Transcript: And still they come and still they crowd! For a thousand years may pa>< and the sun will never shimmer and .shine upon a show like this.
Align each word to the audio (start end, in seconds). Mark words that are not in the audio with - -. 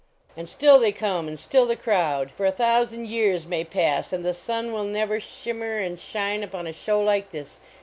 And 0.35 0.49
still 0.49 0.79
they 0.79 0.91
come 0.91 1.27
and 1.27 1.37
still 1.37 1.67
they 1.67 1.75
crowd! 1.75 2.31
For 2.35 2.47
a 2.47 2.51
thousand 2.51 3.07
years 3.07 3.45
may 3.45 3.63
pa>< 3.63 4.01
and 4.11 4.25
the 4.25 4.33
sun 4.33 4.73
will 4.73 4.83
never 4.83 5.19
shimmer 5.19 5.77
and 5.77 5.99
.shine 5.99 6.41
upon 6.41 6.65
a 6.65 6.73
show 6.73 6.99
like 6.99 7.29
this. 7.29 7.59